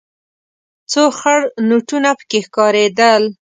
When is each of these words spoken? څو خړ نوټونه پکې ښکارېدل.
څو 0.91 1.03
خړ 1.17 1.39
نوټونه 1.69 2.09
پکې 2.19 2.39
ښکارېدل. 2.45 3.23